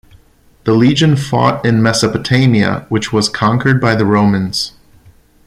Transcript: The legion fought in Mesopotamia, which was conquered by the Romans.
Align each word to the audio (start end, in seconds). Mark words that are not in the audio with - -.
The 0.63 0.73
legion 0.73 1.15
fought 1.15 1.63
in 1.63 1.83
Mesopotamia, 1.83 2.87
which 2.89 3.13
was 3.13 3.29
conquered 3.29 3.79
by 3.79 3.93
the 3.93 4.03
Romans. 4.03 4.73